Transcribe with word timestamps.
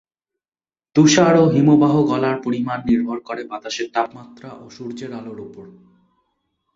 তুষার 0.95 1.35
ও 1.37 1.45
হিমবাহ 1.47 1.93
গলার 2.03 2.37
পরিমাণ 2.41 2.79
নির্ভর 2.85 3.17
করে 3.19 3.41
বাতাসের 3.43 3.87
তাপমাত্রা 3.93 4.49
ও 4.53 4.63
সূর্যের 4.69 5.11
আলোর 5.13 5.39
উপর। 5.39 5.65